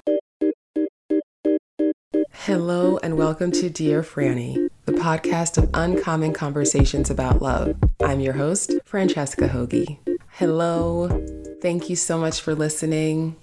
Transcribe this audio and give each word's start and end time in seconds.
Hello 2.36 2.98
and 3.02 3.16
welcome 3.16 3.50
to 3.52 3.70
Dear 3.70 4.02
Franny, 4.02 4.68
the 4.84 4.92
podcast 4.92 5.56
of 5.56 5.70
uncommon 5.72 6.34
conversations 6.34 7.08
about 7.08 7.40
love. 7.40 7.74
I'm 8.02 8.20
your 8.20 8.34
host, 8.34 8.72
Francesca 8.84 9.48
Hogi. 9.48 9.98
Hello. 10.28 11.08
Thank 11.62 11.88
you 11.88 11.96
so 11.96 12.18
much 12.18 12.42
for 12.42 12.54
listening. 12.54 13.36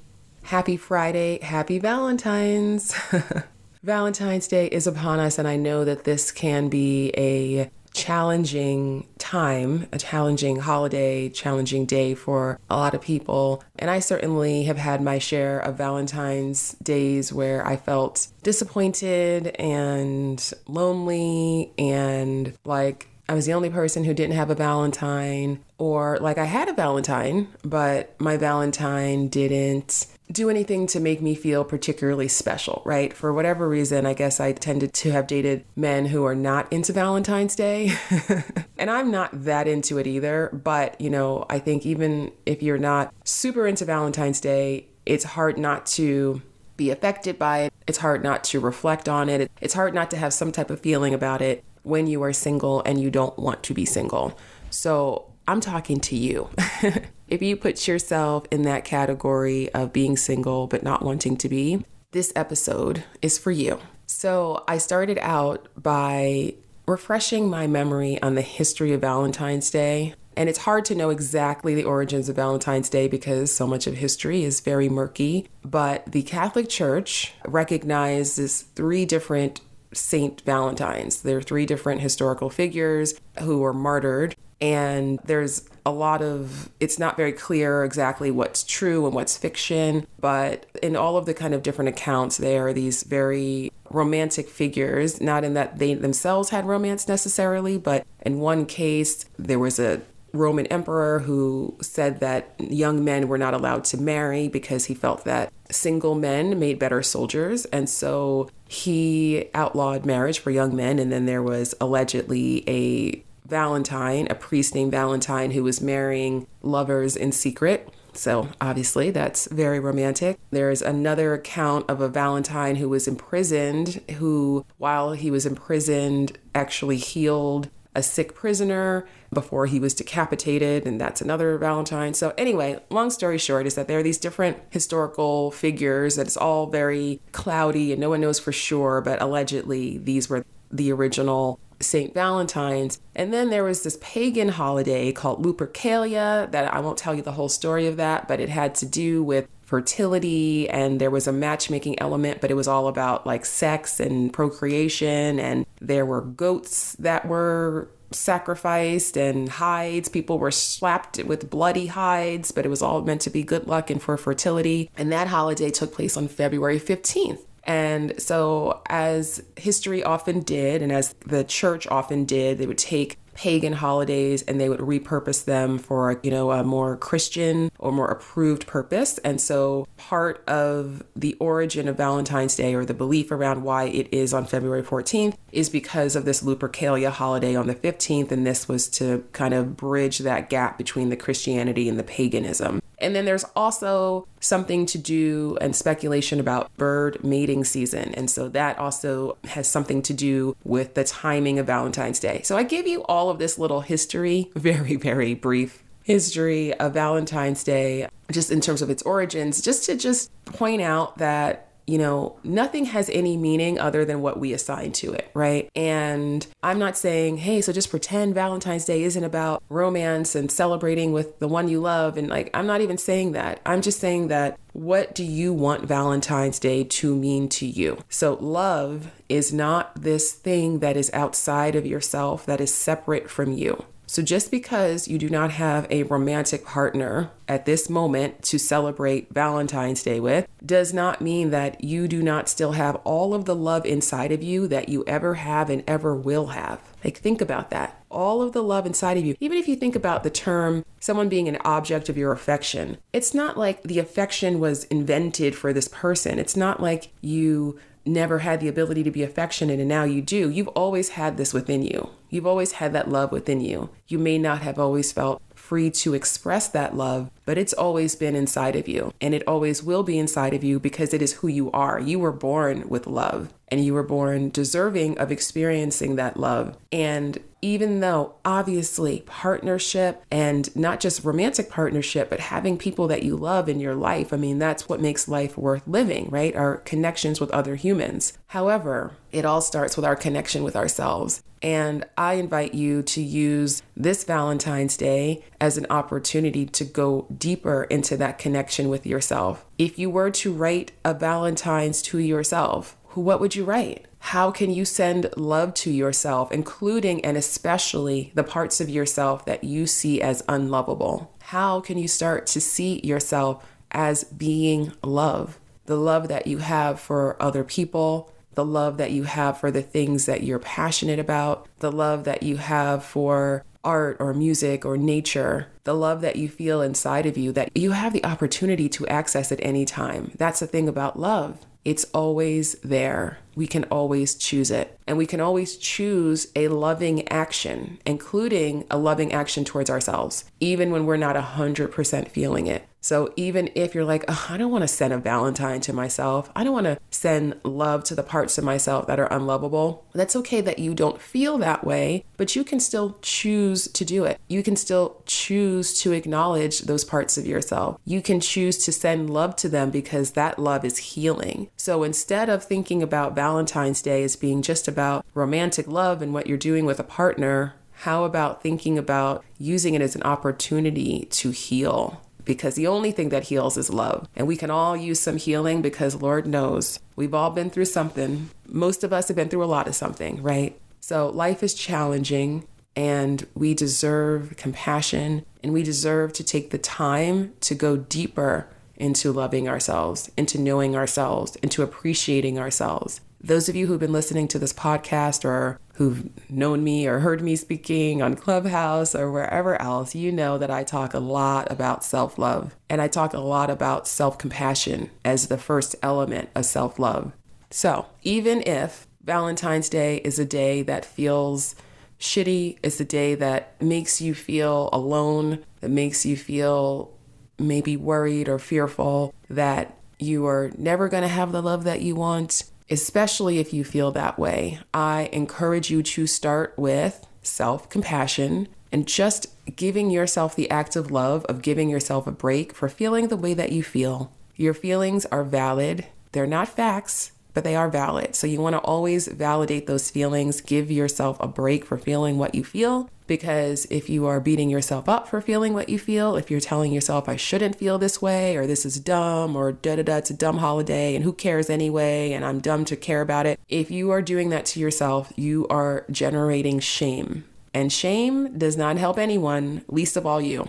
Happy 0.43 0.77
Friday. 0.77 1.39
Happy 1.41 1.79
Valentine's. 1.79 2.93
Valentine's 3.83 4.47
Day 4.47 4.67
is 4.67 4.85
upon 4.85 5.19
us, 5.19 5.39
and 5.39 5.47
I 5.47 5.55
know 5.55 5.83
that 5.83 6.03
this 6.03 6.31
can 6.31 6.69
be 6.69 7.11
a 7.17 7.71
challenging 7.93 9.07
time, 9.17 9.87
a 9.91 9.97
challenging 9.97 10.57
holiday, 10.57 11.29
challenging 11.29 11.85
day 11.85 12.13
for 12.15 12.59
a 12.69 12.75
lot 12.75 12.93
of 12.93 13.01
people. 13.01 13.63
And 13.77 13.89
I 13.89 13.99
certainly 13.99 14.63
have 14.63 14.77
had 14.77 15.01
my 15.01 15.19
share 15.19 15.59
of 15.59 15.77
Valentine's 15.77 16.73
days 16.83 17.31
where 17.33 17.65
I 17.65 17.75
felt 17.75 18.27
disappointed 18.43 19.47
and 19.59 20.53
lonely 20.67 21.73
and 21.77 22.53
like 22.65 23.07
I 23.31 23.33
was 23.33 23.45
the 23.45 23.53
only 23.53 23.69
person 23.69 24.03
who 24.03 24.13
didn't 24.13 24.35
have 24.35 24.49
a 24.49 24.55
Valentine, 24.55 25.63
or 25.77 26.17
like 26.19 26.37
I 26.37 26.43
had 26.43 26.67
a 26.67 26.73
Valentine, 26.73 27.47
but 27.63 28.19
my 28.19 28.35
Valentine 28.35 29.29
didn't 29.29 30.07
do 30.31 30.49
anything 30.49 30.87
to 30.87 30.99
make 30.99 31.21
me 31.21 31.35
feel 31.35 31.63
particularly 31.63 32.27
special, 32.27 32.81
right? 32.85 33.13
For 33.13 33.33
whatever 33.33 33.67
reason, 33.67 34.05
I 34.05 34.13
guess 34.13 34.39
I 34.39 34.53
tended 34.53 34.93
to 34.93 35.11
have 35.11 35.27
dated 35.27 35.65
men 35.75 36.05
who 36.05 36.25
are 36.25 36.35
not 36.35 36.71
into 36.71 36.93
Valentine's 36.93 37.55
Day. 37.55 37.91
and 38.77 38.89
I'm 38.89 39.11
not 39.11 39.43
that 39.45 39.67
into 39.67 39.97
it 39.97 40.07
either, 40.07 40.49
but 40.51 40.99
you 41.01 41.09
know, 41.09 41.45
I 41.49 41.59
think 41.59 41.85
even 41.85 42.31
if 42.45 42.63
you're 42.63 42.77
not 42.77 43.13
super 43.25 43.67
into 43.67 43.85
Valentine's 43.85 44.39
Day, 44.39 44.87
it's 45.05 45.23
hard 45.23 45.57
not 45.57 45.85
to 45.87 46.41
be 46.77 46.89
affected 46.89 47.37
by 47.37 47.59
it. 47.59 47.73
It's 47.87 47.97
hard 47.97 48.23
not 48.23 48.43
to 48.45 48.59
reflect 48.59 49.09
on 49.09 49.29
it. 49.29 49.51
It's 49.59 49.73
hard 49.73 49.93
not 49.93 50.09
to 50.11 50.17
have 50.17 50.33
some 50.33 50.51
type 50.51 50.69
of 50.69 50.79
feeling 50.79 51.13
about 51.13 51.41
it 51.41 51.63
when 51.83 52.07
you 52.07 52.23
are 52.23 52.33
single 52.33 52.81
and 52.85 52.99
you 53.01 53.09
don't 53.09 53.37
want 53.37 53.63
to 53.63 53.73
be 53.73 53.85
single. 53.85 54.37
So 54.69 55.31
I'm 55.47 55.59
talking 55.59 55.99
to 56.01 56.15
you. 56.15 56.49
if 57.31 57.41
you 57.41 57.55
put 57.55 57.87
yourself 57.87 58.45
in 58.51 58.63
that 58.63 58.83
category 58.83 59.73
of 59.73 59.93
being 59.93 60.17
single 60.17 60.67
but 60.67 60.83
not 60.83 61.01
wanting 61.01 61.37
to 61.37 61.49
be, 61.49 61.83
this 62.11 62.33
episode 62.35 63.05
is 63.21 63.37
for 63.37 63.51
you. 63.51 63.79
So 64.05 64.65
I 64.67 64.77
started 64.77 65.17
out 65.21 65.69
by 65.81 66.55
refreshing 66.85 67.49
my 67.49 67.67
memory 67.67 68.21
on 68.21 68.35
the 68.35 68.41
history 68.41 68.91
of 68.91 68.99
Valentine's 68.99 69.71
Day. 69.71 70.13
And 70.35 70.49
it's 70.49 70.59
hard 70.59 70.83
to 70.85 70.95
know 70.95 71.09
exactly 71.09 71.73
the 71.73 71.85
origins 71.85 72.27
of 72.27 72.35
Valentine's 72.35 72.89
Day 72.89 73.07
because 73.07 73.53
so 73.53 73.65
much 73.65 73.87
of 73.87 73.95
history 73.95 74.43
is 74.43 74.59
very 74.59 74.89
murky. 74.89 75.47
But 75.63 76.11
the 76.11 76.23
Catholic 76.23 76.67
Church 76.67 77.33
recognizes 77.45 78.63
three 78.75 79.05
different 79.05 79.61
Saint 79.93 80.41
Valentines. 80.41 81.21
There 81.21 81.37
are 81.37 81.41
three 81.41 81.65
different 81.65 82.01
historical 82.01 82.49
figures 82.49 83.13
who 83.39 83.59
were 83.59 83.73
martyred 83.73 84.35
and 84.61 85.19
there's 85.25 85.67
a 85.85 85.91
lot 85.91 86.21
of 86.21 86.69
it's 86.79 86.99
not 86.99 87.17
very 87.17 87.33
clear 87.33 87.83
exactly 87.83 88.29
what's 88.29 88.63
true 88.63 89.05
and 89.05 89.15
what's 89.15 89.35
fiction 89.35 90.05
but 90.19 90.65
in 90.83 90.95
all 90.95 91.17
of 91.17 91.25
the 91.25 91.33
kind 91.33 91.53
of 91.53 91.63
different 91.63 91.89
accounts 91.89 92.37
there 92.37 92.67
are 92.67 92.73
these 92.73 93.03
very 93.03 93.71
romantic 93.89 94.47
figures 94.47 95.19
not 95.19 95.43
in 95.43 95.55
that 95.55 95.79
they 95.79 95.93
themselves 95.93 96.49
had 96.49 96.65
romance 96.65 97.07
necessarily 97.07 97.77
but 97.77 98.05
in 98.21 98.39
one 98.39 98.65
case 98.65 99.25
there 99.37 99.59
was 99.59 99.79
a 99.79 100.01
Roman 100.33 100.65
emperor 100.67 101.19
who 101.19 101.77
said 101.81 102.19
that 102.21 102.53
young 102.59 103.03
men 103.03 103.27
were 103.27 103.37
not 103.37 103.53
allowed 103.53 103.83
to 103.85 103.97
marry 103.97 104.47
because 104.47 104.85
he 104.85 104.93
felt 104.93 105.25
that 105.25 105.51
single 105.69 106.15
men 106.15 106.57
made 106.57 106.79
better 106.79 107.03
soldiers. 107.03 107.65
And 107.65 107.89
so 107.89 108.49
he 108.67 109.49
outlawed 109.53 110.05
marriage 110.05 110.39
for 110.39 110.51
young 110.51 110.75
men. 110.75 110.99
And 110.99 111.11
then 111.11 111.25
there 111.25 111.43
was 111.43 111.75
allegedly 111.81 112.63
a 112.67 113.23
Valentine, 113.51 114.25
a 114.31 114.35
priest 114.35 114.73
named 114.73 114.91
Valentine, 114.91 115.51
who 115.51 115.61
was 115.61 115.81
marrying 115.81 116.47
lovers 116.63 117.15
in 117.15 117.31
secret. 117.31 117.87
So, 118.13 118.49
obviously, 118.59 119.11
that's 119.11 119.47
very 119.51 119.79
romantic. 119.79 120.39
There's 120.49 120.81
another 120.81 121.33
account 121.33 121.89
of 121.89 122.01
a 122.01 122.09
Valentine 122.09 122.77
who 122.77 122.89
was 122.89 123.07
imprisoned, 123.07 124.01
who, 124.17 124.65
while 124.77 125.11
he 125.13 125.29
was 125.29 125.45
imprisoned, 125.45 126.37
actually 126.55 126.97
healed 126.97 127.69
a 127.93 128.01
sick 128.01 128.33
prisoner 128.33 129.05
before 129.33 129.65
he 129.65 129.79
was 129.79 129.93
decapitated, 129.93 130.87
and 130.87 130.99
that's 130.99 131.21
another 131.21 131.57
Valentine. 131.57 132.13
So, 132.13 132.33
anyway, 132.37 132.79
long 132.89 133.09
story 133.09 133.37
short 133.37 133.67
is 133.67 133.75
that 133.75 133.87
there 133.87 133.99
are 133.99 134.03
these 134.03 134.17
different 134.17 134.57
historical 134.69 135.51
figures 135.51 136.15
that 136.15 136.27
it's 136.27 136.37
all 136.37 136.67
very 136.67 137.19
cloudy 137.33 137.91
and 137.91 137.99
no 137.99 138.09
one 138.09 138.21
knows 138.21 138.39
for 138.39 138.51
sure, 138.53 139.01
but 139.01 139.21
allegedly 139.21 139.97
these 139.97 140.29
were 140.29 140.45
the 140.71 140.91
original 140.91 141.59
St. 141.81 142.13
Valentine's. 142.13 142.99
And 143.15 143.33
then 143.33 143.49
there 143.49 143.63
was 143.63 143.83
this 143.83 143.97
pagan 144.01 144.49
holiday 144.49 145.11
called 145.11 145.43
Lupercalia 145.43 146.49
that 146.51 146.73
I 146.73 146.79
won't 146.79 146.97
tell 146.97 147.15
you 147.15 147.21
the 147.21 147.31
whole 147.33 147.49
story 147.49 147.87
of 147.87 147.97
that, 147.97 148.27
but 148.27 148.39
it 148.39 148.49
had 148.49 148.75
to 148.75 148.85
do 148.85 149.23
with 149.23 149.47
fertility 149.65 150.69
and 150.69 150.99
there 150.99 151.09
was 151.09 151.27
a 151.27 151.31
matchmaking 151.31 151.97
element, 152.01 152.41
but 152.41 152.51
it 152.51 152.55
was 152.55 152.67
all 152.67 152.89
about 152.89 153.25
like 153.25 153.45
sex 153.45 154.01
and 154.01 154.33
procreation. 154.33 155.39
And 155.39 155.65
there 155.79 156.05
were 156.05 156.21
goats 156.21 156.93
that 156.99 157.27
were 157.27 157.89
sacrificed 158.11 159.17
and 159.17 159.47
hides. 159.47 160.09
People 160.09 160.39
were 160.39 160.51
slapped 160.51 161.23
with 161.23 161.49
bloody 161.49 161.87
hides, 161.87 162.51
but 162.51 162.65
it 162.65 162.69
was 162.69 162.81
all 162.81 163.01
meant 163.01 163.21
to 163.21 163.29
be 163.29 163.43
good 163.43 163.67
luck 163.67 163.89
and 163.89 164.01
for 164.01 164.17
fertility. 164.17 164.91
And 164.97 165.11
that 165.11 165.27
holiday 165.27 165.69
took 165.69 165.93
place 165.93 166.17
on 166.17 166.27
February 166.27 166.79
15th. 166.79 167.39
And 167.63 168.19
so, 168.19 168.81
as 168.87 169.43
history 169.55 170.03
often 170.03 170.41
did, 170.41 170.81
and 170.81 170.91
as 170.91 171.13
the 171.25 171.43
church 171.43 171.87
often 171.87 172.25
did, 172.25 172.57
they 172.57 172.65
would 172.65 172.77
take 172.77 173.17
pagan 173.33 173.73
holidays 173.73 174.41
and 174.43 174.59
they 174.59 174.69
would 174.69 174.79
repurpose 174.79 175.45
them 175.45 175.77
for 175.77 176.19
you 176.21 176.29
know 176.29 176.51
a 176.51 176.63
more 176.63 176.97
christian 176.97 177.71
or 177.79 177.91
more 177.91 178.09
approved 178.09 178.67
purpose. 178.67 179.17
And 179.19 179.39
so 179.39 179.87
part 179.97 180.43
of 180.47 181.03
the 181.15 181.35
origin 181.35 181.87
of 181.87 181.97
valentine's 181.97 182.55
day 182.55 182.73
or 182.73 182.85
the 182.85 182.93
belief 182.93 183.31
around 183.31 183.63
why 183.63 183.85
it 183.85 184.07
is 184.11 184.33
on 184.33 184.45
february 184.45 184.83
14th 184.83 185.35
is 185.51 185.69
because 185.69 186.15
of 186.15 186.25
this 186.25 186.43
lupercalia 186.43 187.09
holiday 187.09 187.55
on 187.55 187.67
the 187.67 187.75
15th 187.75 188.31
and 188.31 188.45
this 188.45 188.67
was 188.67 188.87
to 188.89 189.23
kind 189.31 189.53
of 189.53 189.77
bridge 189.77 190.19
that 190.19 190.49
gap 190.49 190.77
between 190.77 191.09
the 191.09 191.15
christianity 191.15 191.87
and 191.87 191.97
the 191.97 192.03
paganism 192.03 192.81
And 193.01 193.15
then 193.15 193.25
there's 193.25 193.45
also 193.55 194.27
something 194.39 194.85
to 194.87 194.97
do 194.97 195.57
and 195.59 195.75
speculation 195.75 196.39
about 196.39 196.75
bird 196.77 197.23
mating 197.23 197.63
season. 197.63 198.13
And 198.15 198.29
so 198.29 198.47
that 198.49 198.77
also 198.77 199.37
has 199.45 199.67
something 199.67 200.01
to 200.03 200.13
do 200.13 200.55
with 200.63 200.93
the 200.93 201.03
timing 201.03 201.59
of 201.59 201.67
Valentine's 201.67 202.19
Day. 202.19 202.41
So 202.43 202.57
I 202.57 202.63
give 202.63 202.87
you 202.87 203.03
all 203.03 203.29
of 203.29 203.39
this 203.39 203.57
little 203.57 203.81
history, 203.81 204.51
very, 204.55 204.95
very 204.95 205.33
brief 205.33 205.83
history 206.03 206.73
of 206.75 206.93
Valentine's 206.93 207.63
Day, 207.63 208.07
just 208.31 208.51
in 208.51 208.61
terms 208.61 208.81
of 208.81 208.89
its 208.89 209.03
origins, 209.03 209.61
just 209.61 209.85
to 209.85 209.95
just 209.95 210.31
point 210.45 210.81
out 210.81 211.17
that 211.17 211.70
you 211.91 211.97
know, 211.97 212.39
nothing 212.45 212.85
has 212.85 213.09
any 213.09 213.35
meaning 213.35 213.77
other 213.77 214.05
than 214.05 214.21
what 214.21 214.39
we 214.39 214.53
assign 214.53 214.93
to 214.93 215.11
it, 215.11 215.29
right? 215.33 215.69
And 215.75 216.47
I'm 216.63 216.79
not 216.79 216.95
saying, 216.95 217.39
hey, 217.39 217.59
so 217.59 217.73
just 217.73 217.89
pretend 217.89 218.33
Valentine's 218.33 218.85
Day 218.85 219.03
isn't 219.03 219.23
about 219.25 219.61
romance 219.67 220.33
and 220.33 220.49
celebrating 220.49 221.11
with 221.11 221.37
the 221.39 221.49
one 221.49 221.67
you 221.67 221.81
love. 221.81 222.15
And 222.15 222.29
like, 222.29 222.49
I'm 222.53 222.65
not 222.65 222.79
even 222.79 222.97
saying 222.97 223.33
that. 223.33 223.59
I'm 223.65 223.81
just 223.81 223.99
saying 223.99 224.29
that 224.29 224.57
what 224.71 225.13
do 225.13 225.25
you 225.25 225.51
want 225.51 225.83
Valentine's 225.83 226.59
Day 226.59 226.85
to 226.85 227.13
mean 227.13 227.49
to 227.49 227.65
you? 227.65 227.97
So, 228.07 228.35
love 228.35 229.11
is 229.27 229.51
not 229.51 230.01
this 230.01 230.31
thing 230.31 230.79
that 230.79 230.95
is 230.95 231.11
outside 231.11 231.75
of 231.75 231.85
yourself, 231.85 232.45
that 232.45 232.61
is 232.61 232.73
separate 232.73 233.29
from 233.29 233.51
you. 233.51 233.83
So, 234.11 234.21
just 234.21 234.51
because 234.51 235.07
you 235.07 235.17
do 235.17 235.29
not 235.29 235.51
have 235.51 235.87
a 235.89 236.03
romantic 236.03 236.65
partner 236.65 237.31
at 237.47 237.65
this 237.65 237.89
moment 237.89 238.41
to 238.43 238.59
celebrate 238.59 239.33
Valentine's 239.33 240.03
Day 240.03 240.19
with 240.19 240.49
does 240.65 240.93
not 240.93 241.21
mean 241.21 241.51
that 241.51 241.81
you 241.81 242.09
do 242.09 242.21
not 242.21 242.49
still 242.49 242.73
have 242.73 242.97
all 243.05 243.33
of 243.33 243.45
the 243.45 243.55
love 243.55 243.85
inside 243.85 244.33
of 244.33 244.43
you 244.43 244.67
that 244.67 244.89
you 244.89 245.05
ever 245.07 245.35
have 245.35 245.69
and 245.69 245.81
ever 245.87 246.13
will 246.13 246.47
have. 246.47 246.81
Like, 247.05 247.19
think 247.19 247.39
about 247.39 247.69
that. 247.69 248.03
All 248.11 248.41
of 248.41 248.51
the 248.51 248.61
love 248.61 248.85
inside 248.85 249.15
of 249.15 249.23
you. 249.23 249.37
Even 249.39 249.57
if 249.57 249.69
you 249.69 249.77
think 249.77 249.95
about 249.95 250.23
the 250.23 250.29
term 250.29 250.83
someone 250.99 251.29
being 251.29 251.47
an 251.47 251.57
object 251.63 252.09
of 252.09 252.17
your 252.17 252.33
affection, 252.33 252.97
it's 253.13 253.33
not 253.33 253.57
like 253.57 253.81
the 253.83 253.99
affection 253.99 254.59
was 254.59 254.83
invented 254.85 255.55
for 255.55 255.71
this 255.71 255.87
person. 255.87 256.37
It's 256.37 256.57
not 256.57 256.81
like 256.81 257.13
you 257.21 257.79
never 258.05 258.39
had 258.39 258.59
the 258.59 258.67
ability 258.67 259.03
to 259.03 259.11
be 259.11 259.23
affectionate 259.23 259.79
and 259.79 259.89
now 259.89 260.03
you 260.03 260.21
do. 260.21 260.49
You've 260.49 260.67
always 260.69 261.09
had 261.09 261.37
this 261.37 261.53
within 261.53 261.83
you. 261.83 262.09
You've 262.29 262.47
always 262.47 262.73
had 262.73 262.93
that 262.93 263.09
love 263.09 263.31
within 263.31 263.61
you. 263.61 263.89
You 264.07 264.17
may 264.17 264.37
not 264.37 264.61
have 264.61 264.79
always 264.79 265.11
felt 265.11 265.41
free 265.53 265.91
to 265.91 266.13
express 266.13 266.67
that 266.69 266.95
love, 266.95 267.29
but 267.45 267.57
it's 267.57 267.73
always 267.73 268.15
been 268.15 268.35
inside 268.35 268.75
of 268.75 268.87
you 268.87 269.13
and 269.21 269.33
it 269.33 269.47
always 269.47 269.83
will 269.83 270.03
be 270.03 270.17
inside 270.17 270.53
of 270.53 270.63
you 270.63 270.79
because 270.79 271.13
it 271.13 271.21
is 271.21 271.33
who 271.33 271.47
you 271.47 271.71
are. 271.71 271.99
You 271.99 272.19
were 272.19 272.31
born 272.31 272.87
with 272.89 273.07
love 273.07 273.53
and 273.71 273.83
you 273.83 273.93
were 273.93 274.03
born 274.03 274.49
deserving 274.49 275.17
of 275.17 275.31
experiencing 275.31 276.17
that 276.17 276.37
love. 276.37 276.77
And 276.91 277.39
even 277.61 277.99
though 277.99 278.35
obviously 278.43 279.23
partnership 279.25 280.23
and 280.31 280.75
not 280.75 280.99
just 280.99 281.23
romantic 281.23 281.69
partnership, 281.69 282.29
but 282.29 282.39
having 282.39 282.77
people 282.77 283.07
that 283.07 283.23
you 283.23 283.35
love 283.35 283.69
in 283.69 283.79
your 283.79 283.95
life, 283.95 284.33
I 284.33 284.37
mean, 284.37 284.59
that's 284.59 284.89
what 284.89 284.99
makes 284.99 285.27
life 285.27 285.57
worth 285.57 285.87
living, 285.87 286.27
right? 286.29 286.55
Our 286.55 286.77
connections 286.77 287.39
with 287.39 287.51
other 287.51 287.75
humans. 287.75 288.37
However, 288.47 289.13
it 289.31 289.45
all 289.45 289.61
starts 289.61 289.95
with 289.95 290.05
our 290.05 290.15
connection 290.15 290.63
with 290.63 290.75
ourselves. 290.75 291.43
And 291.61 292.05
I 292.17 292.33
invite 292.33 292.73
you 292.73 293.03
to 293.03 293.21
use 293.21 293.83
this 293.95 294.23
Valentine's 294.23 294.97
Day 294.97 295.43
as 295.59 295.77
an 295.77 295.85
opportunity 295.91 296.65
to 296.65 296.83
go 296.83 297.27
deeper 297.37 297.83
into 297.83 298.17
that 298.17 298.39
connection 298.39 298.89
with 298.89 299.05
yourself. 299.05 299.63
If 299.77 299.99
you 299.99 300.09
were 300.09 300.31
to 300.31 300.51
write 300.51 300.91
a 301.05 301.13
Valentine's 301.13 302.01
to 302.03 302.17
yourself, 302.17 302.97
what 303.15 303.39
would 303.39 303.55
you 303.55 303.63
write? 303.63 304.05
How 304.19 304.51
can 304.51 304.69
you 304.69 304.85
send 304.85 305.29
love 305.35 305.73
to 305.75 305.91
yourself, 305.91 306.51
including 306.51 307.25
and 307.25 307.35
especially 307.35 308.31
the 308.35 308.43
parts 308.43 308.79
of 308.79 308.89
yourself 308.89 309.45
that 309.45 309.63
you 309.63 309.87
see 309.87 310.21
as 310.21 310.43
unlovable? 310.47 311.33
How 311.41 311.81
can 311.81 311.97
you 311.97 312.07
start 312.07 312.47
to 312.47 312.61
see 312.61 312.99
yourself 313.03 313.65
as 313.91 314.23
being 314.23 314.93
love? 315.03 315.59
The 315.85 315.97
love 315.97 316.27
that 316.27 316.47
you 316.47 316.59
have 316.59 316.99
for 316.99 317.41
other 317.41 317.63
people, 317.63 318.31
the 318.53 318.65
love 318.65 318.97
that 318.97 319.11
you 319.11 319.23
have 319.23 319.59
for 319.59 319.71
the 319.71 319.81
things 319.81 320.25
that 320.25 320.43
you're 320.43 320.59
passionate 320.59 321.19
about, 321.19 321.67
the 321.79 321.91
love 321.91 322.23
that 322.25 322.43
you 322.43 322.57
have 322.57 323.03
for 323.03 323.65
art 323.83 324.17
or 324.19 324.33
music 324.33 324.85
or 324.85 324.97
nature, 324.97 325.67
the 325.83 325.95
love 325.95 326.21
that 326.21 326.35
you 326.35 326.47
feel 326.47 326.81
inside 326.81 327.25
of 327.25 327.37
you 327.37 327.51
that 327.51 327.75
you 327.75 327.91
have 327.91 328.13
the 328.13 328.23
opportunity 328.23 328.87
to 328.89 329.07
access 329.07 329.51
at 329.51 329.59
any 329.63 329.85
time. 329.85 330.31
That's 330.37 330.59
the 330.59 330.67
thing 330.67 330.87
about 330.87 331.19
love. 331.19 331.65
It's 331.83 332.05
always 332.13 332.75
there. 332.83 333.39
We 333.55 333.67
can 333.67 333.85
always 333.85 334.35
choose 334.35 334.71
it. 334.71 334.97
And 335.07 335.17
we 335.17 335.25
can 335.25 335.41
always 335.41 335.77
choose 335.77 336.47
a 336.55 336.69
loving 336.69 337.27
action, 337.27 337.99
including 338.05 338.85
a 338.89 338.97
loving 338.97 339.33
action 339.33 339.65
towards 339.65 339.89
ourselves, 339.89 340.45
even 340.59 340.91
when 340.91 341.05
we're 341.05 341.17
not 341.17 341.35
100% 341.35 342.29
feeling 342.29 342.67
it. 342.67 342.87
So 343.03 343.33
even 343.35 343.71
if 343.73 343.95
you're 343.95 344.05
like, 344.05 344.23
oh, 344.27 344.47
I 344.49 344.57
don't 344.57 344.71
want 344.71 344.83
to 344.83 344.87
send 344.87 345.11
a 345.11 345.17
Valentine 345.17 345.81
to 345.81 345.93
myself, 345.93 346.51
I 346.55 346.63
don't 346.63 346.73
want 346.73 346.85
to 346.85 346.99
send 347.09 347.59
love 347.63 348.03
to 348.05 348.15
the 348.15 348.21
parts 348.21 348.59
of 348.59 348.63
myself 348.63 349.07
that 349.07 349.19
are 349.19 349.33
unlovable, 349.33 350.05
that's 350.13 350.35
okay 350.35 350.61
that 350.61 350.77
you 350.77 350.93
don't 350.93 351.19
feel 351.19 351.57
that 351.57 351.83
way, 351.83 352.25
but 352.37 352.55
you 352.55 352.63
can 352.63 352.79
still 352.79 353.17
choose 353.23 353.87
to 353.87 354.05
do 354.05 354.23
it. 354.25 354.39
You 354.47 354.61
can 354.61 354.75
still 354.75 355.23
choose 355.25 355.99
to 356.01 356.11
acknowledge 356.11 356.81
those 356.81 357.03
parts 357.03 357.39
of 357.39 357.47
yourself. 357.47 357.99
You 358.05 358.21
can 358.21 358.39
choose 358.39 358.77
to 358.85 358.91
send 358.91 359.31
love 359.31 359.55
to 359.57 359.69
them 359.69 359.89
because 359.89 360.31
that 360.31 360.59
love 360.59 360.85
is 360.85 360.97
healing. 360.97 361.71
So 361.77 362.03
instead 362.03 362.49
of 362.49 362.63
thinking 362.63 363.01
about 363.01 363.33
Valentine's 363.41 364.03
Day 364.03 364.23
as 364.23 364.35
being 364.35 364.61
just 364.61 364.87
about 364.87 365.25
romantic 365.33 365.87
love 365.87 366.21
and 366.21 366.31
what 366.31 366.45
you're 366.45 366.59
doing 366.59 366.85
with 366.85 366.99
a 366.99 367.03
partner, 367.03 367.73
how 367.91 368.23
about 368.23 368.61
thinking 368.61 368.99
about 368.99 369.43
using 369.57 369.95
it 369.95 370.01
as 370.01 370.15
an 370.15 370.21
opportunity 370.21 371.25
to 371.31 371.49
heal? 371.49 372.21
because 372.43 372.73
the 372.73 372.87
only 372.87 373.11
thing 373.11 373.29
that 373.29 373.43
heals 373.43 373.77
is 373.77 373.91
love. 373.91 374.27
And 374.35 374.47
we 374.47 374.57
can 374.57 374.71
all 374.71 374.97
use 374.97 375.19
some 375.19 375.37
healing 375.37 375.81
because 375.81 376.21
Lord 376.21 376.47
knows 376.47 376.99
we've 377.15 377.35
all 377.35 377.51
been 377.51 377.69
through 377.69 377.85
something. 377.85 378.49
Most 378.67 379.03
of 379.03 379.13
us 379.13 379.27
have 379.27 379.37
been 379.37 379.49
through 379.49 379.63
a 379.63 379.75
lot 379.75 379.87
of 379.87 379.95
something, 379.95 380.41
right? 380.41 380.79
So 380.99 381.29
life 381.29 381.61
is 381.61 381.75
challenging 381.75 382.67
and 382.95 383.47
we 383.53 383.73
deserve 383.75 384.57
compassion 384.57 385.45
and 385.63 385.71
we 385.71 385.83
deserve 385.83 386.33
to 386.33 386.43
take 386.43 386.71
the 386.71 386.79
time 386.79 387.53
to 387.61 387.75
go 387.75 387.95
deeper 387.95 388.67
into 388.97 389.31
loving 389.31 389.67
ourselves, 389.67 390.31
into 390.37 390.59
knowing 390.59 390.95
ourselves, 390.95 391.55
into 391.57 391.81
appreciating 391.81 392.59
ourselves. 392.59 393.21
Those 393.43 393.67
of 393.67 393.75
you 393.75 393.87
who've 393.87 393.99
been 393.99 394.11
listening 394.11 394.47
to 394.49 394.59
this 394.59 394.71
podcast 394.73 395.43
or 395.43 395.79
who've 395.95 396.29
known 396.47 396.83
me 396.83 397.07
or 397.07 397.19
heard 397.19 397.41
me 397.41 397.55
speaking 397.55 398.21
on 398.21 398.35
Clubhouse 398.35 399.15
or 399.15 399.31
wherever 399.31 399.81
else, 399.81 400.13
you 400.13 400.31
know 400.31 400.59
that 400.59 400.69
I 400.69 400.83
talk 400.83 401.15
a 401.15 401.19
lot 401.19 401.71
about 401.71 402.03
self 402.03 402.37
love 402.37 402.75
and 402.87 403.01
I 403.01 403.07
talk 403.07 403.33
a 403.33 403.39
lot 403.39 403.71
about 403.71 404.07
self 404.07 404.37
compassion 404.37 405.09
as 405.25 405.47
the 405.47 405.57
first 405.57 405.95
element 406.03 406.49
of 406.53 406.65
self 406.65 406.99
love. 406.99 407.31
So, 407.71 408.05
even 408.21 408.61
if 408.61 409.07
Valentine's 409.23 409.89
Day 409.89 410.17
is 410.17 410.37
a 410.37 410.45
day 410.45 410.83
that 410.83 411.03
feels 411.03 411.75
shitty, 412.19 412.77
it's 412.83 412.99
a 412.99 413.05
day 413.05 413.33
that 413.35 413.81
makes 413.81 414.21
you 414.21 414.35
feel 414.35 414.89
alone, 414.93 415.63
that 415.79 415.89
makes 415.89 416.27
you 416.27 416.37
feel 416.37 417.11
maybe 417.57 417.97
worried 417.97 418.47
or 418.47 418.59
fearful 418.59 419.33
that 419.49 419.97
you 420.19 420.45
are 420.45 420.71
never 420.77 421.09
going 421.09 421.23
to 421.23 421.27
have 421.27 421.51
the 421.51 421.61
love 421.61 421.83
that 421.83 422.01
you 422.01 422.15
want, 422.15 422.63
especially 422.91 423.57
if 423.57 423.73
you 423.73 423.83
feel 423.83 424.11
that 424.11 424.37
way, 424.37 424.79
I 424.93 425.29
encourage 425.31 425.89
you 425.89 426.03
to 426.03 426.27
start 426.27 426.73
with 426.77 427.25
self 427.41 427.89
compassion 427.89 428.67
and 428.91 429.07
just 429.07 429.47
giving 429.75 430.11
yourself 430.11 430.55
the 430.55 430.69
act 430.69 430.95
of 430.95 431.09
love 431.09 431.45
of 431.45 431.61
giving 431.61 431.89
yourself 431.89 432.27
a 432.27 432.31
break 432.31 432.73
for 432.73 432.89
feeling 432.89 433.29
the 433.29 433.37
way 433.37 433.53
that 433.53 433.71
you 433.71 433.81
feel. 433.81 434.31
Your 434.57 434.73
feelings 434.73 435.25
are 435.27 435.45
valid, 435.45 436.05
they're 436.33 436.45
not 436.45 436.67
facts, 436.67 437.31
but 437.53 437.63
they 437.63 437.75
are 437.75 437.89
valid. 437.89 438.35
So 438.35 438.47
you 438.47 438.61
want 438.61 438.75
to 438.75 438.79
always 438.79 439.27
validate 439.27 439.87
those 439.87 440.09
feelings, 440.09 440.61
give 440.61 440.91
yourself 440.91 441.37
a 441.39 441.47
break 441.47 441.85
for 441.85 441.97
feeling 441.97 442.37
what 442.37 442.55
you 442.55 442.63
feel. 442.63 443.09
Because 443.27 443.85
if 443.89 444.09
you 444.09 444.25
are 444.25 444.41
beating 444.41 444.69
yourself 444.69 445.07
up 445.07 445.27
for 445.27 445.39
feeling 445.39 445.73
what 445.73 445.87
you 445.87 445.97
feel, 445.97 446.35
if 446.35 446.51
you're 446.51 446.59
telling 446.59 446.91
yourself, 446.91 447.29
I 447.29 447.37
shouldn't 447.37 447.77
feel 447.77 447.97
this 447.97 448.21
way, 448.21 448.57
or 448.57 448.67
this 448.67 448.85
is 448.85 448.99
dumb, 448.99 449.55
or 449.55 449.71
da 449.71 449.95
da 449.95 450.03
da, 450.03 450.17
it's 450.17 450.31
a 450.31 450.33
dumb 450.33 450.57
holiday, 450.57 451.15
and 451.15 451.23
who 451.23 451.31
cares 451.31 451.69
anyway, 451.69 452.33
and 452.33 452.43
I'm 452.43 452.59
dumb 452.59 452.83
to 452.85 452.97
care 452.97 453.21
about 453.21 453.45
it, 453.45 453.57
if 453.69 453.89
you 453.89 454.11
are 454.11 454.21
doing 454.21 454.49
that 454.49 454.65
to 454.67 454.81
yourself, 454.81 455.31
you 455.37 455.65
are 455.69 456.05
generating 456.11 456.81
shame. 456.81 457.45
And 457.73 457.91
shame 457.91 458.57
does 458.57 458.75
not 458.75 458.97
help 458.97 459.17
anyone, 459.17 459.85
least 459.87 460.17
of 460.17 460.25
all 460.25 460.41
you. 460.41 460.67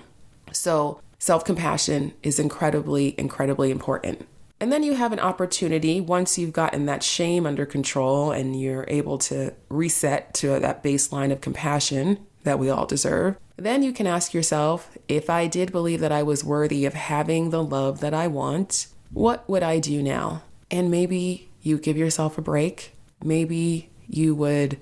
So, 0.52 1.00
self 1.18 1.44
compassion 1.44 2.12
is 2.22 2.38
incredibly, 2.38 3.16
incredibly 3.18 3.70
important. 3.72 4.28
And 4.62 4.70
then 4.70 4.84
you 4.84 4.94
have 4.94 5.12
an 5.12 5.18
opportunity 5.18 6.00
once 6.00 6.38
you've 6.38 6.52
gotten 6.52 6.86
that 6.86 7.02
shame 7.02 7.46
under 7.46 7.66
control 7.66 8.30
and 8.30 8.54
you're 8.54 8.84
able 8.86 9.18
to 9.18 9.52
reset 9.68 10.34
to 10.34 10.60
that 10.60 10.84
baseline 10.84 11.32
of 11.32 11.40
compassion 11.40 12.24
that 12.44 12.60
we 12.60 12.70
all 12.70 12.86
deserve. 12.86 13.36
Then 13.56 13.82
you 13.82 13.92
can 13.92 14.06
ask 14.06 14.32
yourself 14.32 14.96
if 15.08 15.28
I 15.28 15.48
did 15.48 15.72
believe 15.72 15.98
that 15.98 16.12
I 16.12 16.22
was 16.22 16.44
worthy 16.44 16.86
of 16.86 16.94
having 16.94 17.50
the 17.50 17.60
love 17.60 17.98
that 18.02 18.14
I 18.14 18.28
want, 18.28 18.86
what 19.10 19.48
would 19.48 19.64
I 19.64 19.80
do 19.80 20.00
now? 20.00 20.44
And 20.70 20.92
maybe 20.92 21.50
you 21.60 21.76
give 21.76 21.96
yourself 21.96 22.38
a 22.38 22.40
break. 22.40 22.94
Maybe 23.20 23.90
you 24.06 24.36
would 24.36 24.78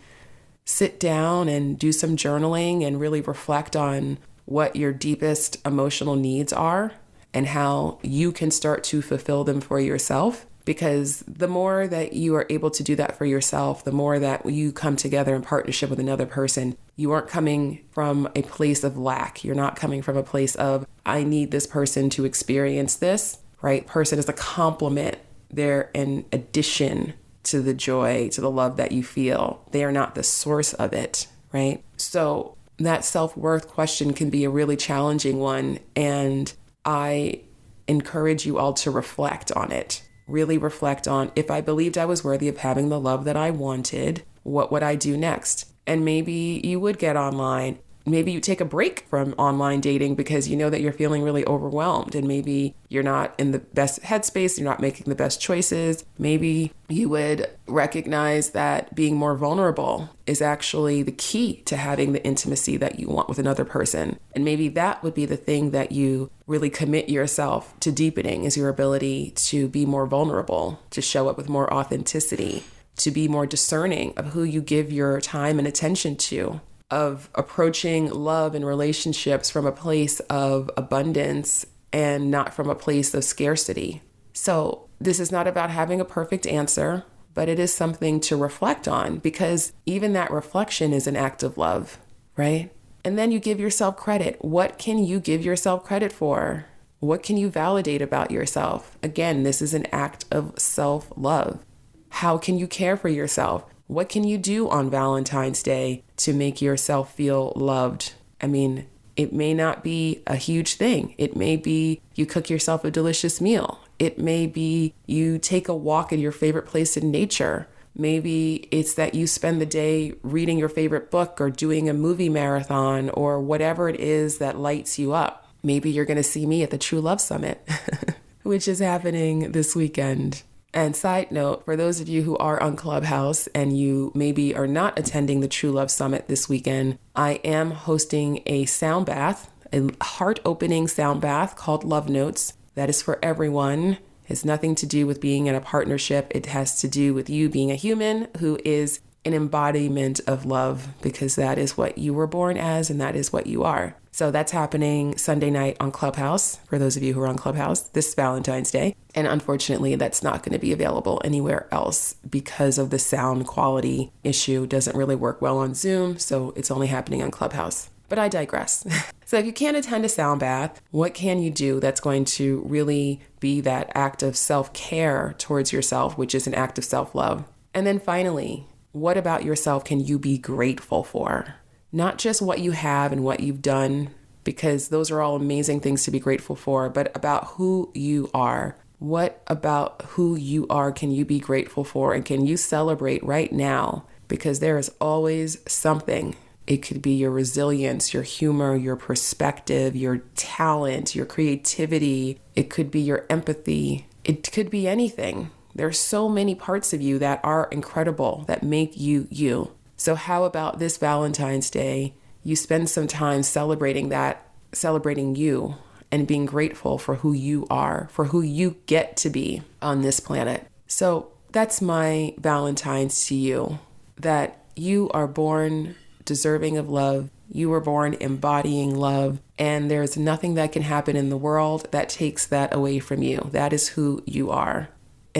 sit 0.66 1.00
down 1.00 1.48
and 1.48 1.78
do 1.78 1.90
some 1.90 2.18
journaling 2.18 2.86
and 2.86 3.00
really 3.00 3.22
reflect 3.22 3.74
on 3.74 4.18
what 4.44 4.76
your 4.76 4.92
deepest 4.92 5.56
emotional 5.66 6.16
needs 6.16 6.52
are 6.52 6.92
and 7.32 7.46
how 7.46 7.98
you 8.02 8.32
can 8.32 8.50
start 8.50 8.84
to 8.84 9.02
fulfill 9.02 9.44
them 9.44 9.60
for 9.60 9.80
yourself. 9.80 10.46
Because 10.66 11.24
the 11.26 11.48
more 11.48 11.88
that 11.88 12.12
you 12.12 12.36
are 12.36 12.46
able 12.50 12.70
to 12.70 12.82
do 12.82 12.94
that 12.96 13.16
for 13.16 13.24
yourself, 13.24 13.82
the 13.82 13.92
more 13.92 14.18
that 14.18 14.44
you 14.46 14.72
come 14.72 14.94
together 14.94 15.34
in 15.34 15.42
partnership 15.42 15.88
with 15.88 15.98
another 15.98 16.26
person, 16.26 16.76
you 16.96 17.10
aren't 17.12 17.28
coming 17.28 17.82
from 17.90 18.28
a 18.36 18.42
place 18.42 18.84
of 18.84 18.98
lack. 18.98 19.42
You're 19.42 19.54
not 19.54 19.74
coming 19.74 20.02
from 20.02 20.16
a 20.16 20.22
place 20.22 20.54
of, 20.56 20.86
I 21.06 21.24
need 21.24 21.50
this 21.50 21.66
person 21.66 22.10
to 22.10 22.24
experience 22.24 22.94
this, 22.94 23.38
right? 23.62 23.86
Person 23.86 24.18
is 24.18 24.28
a 24.28 24.34
compliment, 24.34 25.16
They're 25.50 25.90
an 25.94 26.26
addition 26.30 27.14
to 27.44 27.62
the 27.62 27.74
joy, 27.74 28.28
to 28.28 28.40
the 28.40 28.50
love 28.50 28.76
that 28.76 28.92
you 28.92 29.02
feel. 29.02 29.66
They 29.70 29.82
are 29.82 29.92
not 29.92 30.14
the 30.14 30.22
source 30.22 30.74
of 30.74 30.92
it, 30.92 31.26
right? 31.52 31.82
So 31.96 32.56
that 32.78 33.04
self 33.04 33.36
worth 33.36 33.68
question 33.68 34.12
can 34.12 34.30
be 34.30 34.44
a 34.44 34.50
really 34.50 34.76
challenging 34.76 35.38
one. 35.38 35.78
And 35.96 36.52
I 36.84 37.42
encourage 37.86 38.46
you 38.46 38.58
all 38.58 38.72
to 38.74 38.90
reflect 38.90 39.52
on 39.52 39.72
it. 39.72 40.02
Really 40.26 40.58
reflect 40.58 41.08
on 41.08 41.32
if 41.34 41.50
I 41.50 41.60
believed 41.60 41.98
I 41.98 42.04
was 42.04 42.22
worthy 42.22 42.48
of 42.48 42.58
having 42.58 42.88
the 42.88 43.00
love 43.00 43.24
that 43.24 43.36
I 43.36 43.50
wanted, 43.50 44.22
what 44.42 44.70
would 44.70 44.82
I 44.82 44.94
do 44.94 45.16
next? 45.16 45.66
And 45.86 46.04
maybe 46.04 46.60
you 46.62 46.78
would 46.78 46.98
get 46.98 47.16
online 47.16 47.78
maybe 48.10 48.32
you 48.32 48.40
take 48.40 48.60
a 48.60 48.64
break 48.64 49.06
from 49.08 49.34
online 49.38 49.80
dating 49.80 50.14
because 50.14 50.48
you 50.48 50.56
know 50.56 50.70
that 50.70 50.80
you're 50.80 50.92
feeling 50.92 51.22
really 51.22 51.46
overwhelmed 51.46 52.14
and 52.14 52.26
maybe 52.26 52.74
you're 52.88 53.02
not 53.02 53.34
in 53.38 53.52
the 53.52 53.58
best 53.58 54.02
headspace, 54.02 54.58
you're 54.58 54.68
not 54.68 54.80
making 54.80 55.04
the 55.08 55.14
best 55.14 55.40
choices. 55.40 56.04
Maybe 56.18 56.72
you 56.88 57.08
would 57.08 57.48
recognize 57.66 58.50
that 58.50 58.94
being 58.94 59.16
more 59.16 59.36
vulnerable 59.36 60.10
is 60.26 60.42
actually 60.42 61.02
the 61.02 61.12
key 61.12 61.62
to 61.66 61.76
having 61.76 62.12
the 62.12 62.24
intimacy 62.24 62.76
that 62.78 62.98
you 62.98 63.08
want 63.08 63.28
with 63.28 63.38
another 63.38 63.64
person. 63.64 64.18
And 64.34 64.44
maybe 64.44 64.68
that 64.68 65.02
would 65.02 65.14
be 65.14 65.26
the 65.26 65.36
thing 65.36 65.70
that 65.70 65.92
you 65.92 66.30
really 66.46 66.70
commit 66.70 67.08
yourself 67.08 67.78
to 67.80 67.92
deepening 67.92 68.44
is 68.44 68.56
your 68.56 68.68
ability 68.68 69.32
to 69.36 69.68
be 69.68 69.86
more 69.86 70.06
vulnerable, 70.06 70.80
to 70.90 71.00
show 71.00 71.28
up 71.28 71.36
with 71.36 71.48
more 71.48 71.72
authenticity 71.72 72.64
to 72.96 73.10
be 73.10 73.28
more 73.28 73.46
discerning 73.46 74.12
of 74.16 74.26
who 74.26 74.42
you 74.42 74.60
give 74.60 74.92
your 74.92 75.20
time 75.22 75.58
and 75.58 75.66
attention 75.66 76.16
to 76.16 76.60
of 76.90 77.30
approaching 77.34 78.10
love 78.10 78.54
and 78.54 78.66
relationships 78.66 79.50
from 79.50 79.66
a 79.66 79.72
place 79.72 80.20
of 80.20 80.70
abundance 80.76 81.66
and 81.92 82.30
not 82.30 82.54
from 82.54 82.68
a 82.68 82.74
place 82.74 83.14
of 83.14 83.24
scarcity. 83.24 84.02
So, 84.32 84.88
this 85.00 85.18
is 85.18 85.32
not 85.32 85.46
about 85.46 85.70
having 85.70 86.00
a 86.00 86.04
perfect 86.04 86.46
answer, 86.46 87.04
but 87.34 87.48
it 87.48 87.58
is 87.58 87.74
something 87.74 88.20
to 88.20 88.36
reflect 88.36 88.86
on 88.86 89.18
because 89.18 89.72
even 89.86 90.12
that 90.12 90.30
reflection 90.30 90.92
is 90.92 91.06
an 91.06 91.16
act 91.16 91.42
of 91.42 91.56
love, 91.56 91.98
right? 92.36 92.70
And 93.04 93.18
then 93.18 93.32
you 93.32 93.38
give 93.38 93.58
yourself 93.58 93.96
credit. 93.96 94.44
What 94.44 94.78
can 94.78 94.98
you 94.98 95.20
give 95.20 95.44
yourself 95.44 95.84
credit 95.84 96.12
for? 96.12 96.66
What 96.98 97.22
can 97.22 97.38
you 97.38 97.48
validate 97.48 98.02
about 98.02 98.30
yourself? 98.30 98.98
Again, 99.02 99.42
this 99.42 99.62
is 99.62 99.72
an 99.72 99.86
act 99.90 100.26
of 100.30 100.58
self 100.58 101.10
love. 101.16 101.64
How 102.10 102.36
can 102.36 102.58
you 102.58 102.66
care 102.66 102.96
for 102.96 103.08
yourself? 103.08 103.64
What 103.90 104.08
can 104.08 104.22
you 104.22 104.38
do 104.38 104.68
on 104.68 104.88
Valentine's 104.88 105.64
Day 105.64 106.04
to 106.18 106.32
make 106.32 106.62
yourself 106.62 107.12
feel 107.12 107.52
loved? 107.56 108.12
I 108.40 108.46
mean, 108.46 108.86
it 109.16 109.32
may 109.32 109.52
not 109.52 109.82
be 109.82 110.22
a 110.28 110.36
huge 110.36 110.74
thing. 110.74 111.16
It 111.18 111.34
may 111.34 111.56
be 111.56 112.00
you 112.14 112.24
cook 112.24 112.48
yourself 112.48 112.84
a 112.84 112.92
delicious 112.92 113.40
meal. 113.40 113.80
It 113.98 114.16
may 114.16 114.46
be 114.46 114.94
you 115.06 115.40
take 115.40 115.66
a 115.66 115.74
walk 115.74 116.12
in 116.12 116.20
your 116.20 116.30
favorite 116.30 116.66
place 116.66 116.96
in 116.96 117.10
nature. 117.10 117.66
Maybe 117.96 118.68
it's 118.70 118.94
that 118.94 119.16
you 119.16 119.26
spend 119.26 119.60
the 119.60 119.66
day 119.66 120.14
reading 120.22 120.56
your 120.56 120.68
favorite 120.68 121.10
book 121.10 121.40
or 121.40 121.50
doing 121.50 121.88
a 121.88 121.92
movie 121.92 122.28
marathon 122.28 123.10
or 123.10 123.40
whatever 123.40 123.88
it 123.88 123.98
is 123.98 124.38
that 124.38 124.56
lights 124.56 125.00
you 125.00 125.14
up. 125.14 125.48
Maybe 125.64 125.90
you're 125.90 126.04
going 126.04 126.16
to 126.16 126.22
see 126.22 126.46
me 126.46 126.62
at 126.62 126.70
the 126.70 126.78
True 126.78 127.00
Love 127.00 127.20
Summit, 127.20 127.68
which 128.44 128.68
is 128.68 128.78
happening 128.78 129.50
this 129.50 129.74
weekend. 129.74 130.44
And 130.72 130.94
side 130.94 131.32
note, 131.32 131.64
for 131.64 131.74
those 131.76 132.00
of 132.00 132.08
you 132.08 132.22
who 132.22 132.36
are 132.36 132.62
on 132.62 132.76
Clubhouse 132.76 133.48
and 133.48 133.76
you 133.76 134.12
maybe 134.14 134.54
are 134.54 134.68
not 134.68 134.98
attending 134.98 135.40
the 135.40 135.48
True 135.48 135.72
Love 135.72 135.90
Summit 135.90 136.28
this 136.28 136.48
weekend, 136.48 136.98
I 137.16 137.34
am 137.44 137.72
hosting 137.72 138.42
a 138.46 138.66
sound 138.66 139.06
bath, 139.06 139.50
a 139.72 139.90
heart 140.02 140.38
opening 140.44 140.86
sound 140.86 141.20
bath 141.20 141.56
called 141.56 141.82
Love 141.82 142.08
Notes. 142.08 142.52
That 142.76 142.88
is 142.88 143.02
for 143.02 143.18
everyone. 143.20 143.98
It's 144.28 144.44
nothing 144.44 144.76
to 144.76 144.86
do 144.86 145.08
with 145.08 145.20
being 145.20 145.46
in 145.46 145.56
a 145.56 145.60
partnership. 145.60 146.28
It 146.30 146.46
has 146.46 146.80
to 146.82 146.88
do 146.88 147.14
with 147.14 147.28
you 147.28 147.48
being 147.48 147.72
a 147.72 147.76
human 147.76 148.28
who 148.38 148.56
is 148.64 149.00
an 149.24 149.34
embodiment 149.34 150.20
of 150.26 150.46
love 150.46 150.88
because 151.02 151.34
that 151.34 151.58
is 151.58 151.76
what 151.76 151.98
you 151.98 152.14
were 152.14 152.28
born 152.28 152.56
as 152.56 152.90
and 152.90 153.00
that 153.00 153.16
is 153.16 153.32
what 153.32 153.48
you 153.48 153.64
are. 153.64 153.96
So 154.12 154.30
that's 154.30 154.52
happening 154.52 155.16
Sunday 155.16 155.50
night 155.50 155.76
on 155.80 155.92
Clubhouse 155.92 156.56
for 156.66 156.78
those 156.78 156.96
of 156.96 157.02
you 157.02 157.14
who 157.14 157.20
are 157.20 157.28
on 157.28 157.36
Clubhouse 157.36 157.82
this 157.82 158.14
Valentine's 158.14 158.70
Day. 158.70 158.96
And 159.14 159.26
unfortunately, 159.26 159.94
that's 159.94 160.22
not 160.22 160.42
going 160.42 160.52
to 160.52 160.58
be 160.58 160.72
available 160.72 161.20
anywhere 161.24 161.68
else 161.72 162.16
because 162.28 162.76
of 162.76 162.90
the 162.90 162.98
sound 162.98 163.46
quality 163.46 164.12
issue. 164.24 164.66
Doesn't 164.66 164.96
really 164.96 165.16
work 165.16 165.40
well 165.40 165.58
on 165.58 165.74
Zoom, 165.74 166.18
so 166.18 166.52
it's 166.56 166.70
only 166.70 166.88
happening 166.88 167.22
on 167.22 167.30
Clubhouse. 167.30 167.90
But 168.08 168.18
I 168.18 168.28
digress. 168.28 168.84
so 169.24 169.38
if 169.38 169.46
you 169.46 169.52
can't 169.52 169.76
attend 169.76 170.04
a 170.04 170.08
sound 170.08 170.40
bath, 170.40 170.82
what 170.90 171.14
can 171.14 171.40
you 171.40 171.50
do 171.50 171.78
that's 171.78 172.00
going 172.00 172.24
to 172.26 172.62
really 172.66 173.20
be 173.38 173.60
that 173.60 173.90
act 173.94 174.22
of 174.22 174.36
self-care 174.36 175.34
towards 175.38 175.72
yourself, 175.72 176.18
which 176.18 176.34
is 176.34 176.46
an 176.46 176.54
act 176.54 176.76
of 176.76 176.84
self-love? 176.84 177.44
And 177.72 177.86
then 177.86 178.00
finally, 178.00 178.66
what 178.90 179.16
about 179.16 179.44
yourself 179.44 179.84
can 179.84 180.00
you 180.00 180.18
be 180.18 180.36
grateful 180.36 181.04
for? 181.04 181.54
Not 181.92 182.18
just 182.18 182.40
what 182.40 182.60
you 182.60 182.70
have 182.70 183.12
and 183.12 183.24
what 183.24 183.40
you've 183.40 183.62
done, 183.62 184.10
because 184.44 184.88
those 184.88 185.10
are 185.10 185.20
all 185.20 185.36
amazing 185.36 185.80
things 185.80 186.04
to 186.04 186.10
be 186.10 186.20
grateful 186.20 186.56
for, 186.56 186.88
but 186.88 187.14
about 187.16 187.46
who 187.48 187.90
you 187.94 188.30
are. 188.32 188.76
What 188.98 189.42
about 189.46 190.02
who 190.10 190.36
you 190.36 190.66
are 190.68 190.92
can 190.92 191.10
you 191.10 191.24
be 191.24 191.40
grateful 191.40 191.84
for? 191.84 192.12
And 192.14 192.24
can 192.24 192.46
you 192.46 192.56
celebrate 192.56 193.24
right 193.24 193.52
now? 193.52 194.04
Because 194.28 194.60
there 194.60 194.78
is 194.78 194.92
always 195.00 195.58
something. 195.66 196.36
It 196.66 196.78
could 196.78 197.02
be 197.02 197.12
your 197.12 197.30
resilience, 197.30 198.14
your 198.14 198.22
humor, 198.22 198.76
your 198.76 198.96
perspective, 198.96 199.96
your 199.96 200.18
talent, 200.36 201.14
your 201.16 201.26
creativity. 201.26 202.38
It 202.54 202.70
could 202.70 202.90
be 202.90 203.00
your 203.00 203.26
empathy. 203.28 204.06
It 204.22 204.52
could 204.52 204.70
be 204.70 204.86
anything. 204.86 205.50
There's 205.74 205.98
so 205.98 206.28
many 206.28 206.54
parts 206.54 206.92
of 206.92 207.00
you 207.00 207.18
that 207.18 207.40
are 207.42 207.68
incredible, 207.72 208.44
that 208.46 208.62
make 208.62 208.96
you 208.96 209.26
you. 209.30 209.72
So, 210.00 210.14
how 210.14 210.44
about 210.44 210.78
this 210.78 210.96
Valentine's 210.96 211.68
Day? 211.68 212.14
You 212.42 212.56
spend 212.56 212.88
some 212.88 213.06
time 213.06 213.42
celebrating 213.42 214.08
that, 214.08 214.48
celebrating 214.72 215.36
you, 215.36 215.74
and 216.10 216.26
being 216.26 216.46
grateful 216.46 216.96
for 216.96 217.16
who 217.16 217.34
you 217.34 217.66
are, 217.68 218.08
for 218.10 218.24
who 218.24 218.40
you 218.40 218.76
get 218.86 219.18
to 219.18 219.28
be 219.28 219.60
on 219.82 220.00
this 220.00 220.18
planet. 220.18 220.66
So, 220.86 221.32
that's 221.52 221.82
my 221.82 222.32
Valentine's 222.38 223.26
to 223.26 223.34
you 223.34 223.78
that 224.16 224.64
you 224.74 225.10
are 225.10 225.26
born 225.26 225.96
deserving 226.24 226.78
of 226.78 226.88
love. 226.88 227.28
You 227.52 227.68
were 227.68 227.80
born 227.80 228.14
embodying 228.14 228.94
love, 228.94 229.38
and 229.58 229.90
there's 229.90 230.16
nothing 230.16 230.54
that 230.54 230.72
can 230.72 230.80
happen 230.80 231.14
in 231.14 231.28
the 231.28 231.36
world 231.36 231.88
that 231.90 232.08
takes 232.08 232.46
that 232.46 232.74
away 232.74 233.00
from 233.00 233.22
you. 233.22 233.50
That 233.52 233.74
is 233.74 233.88
who 233.88 234.22
you 234.24 234.50
are 234.50 234.88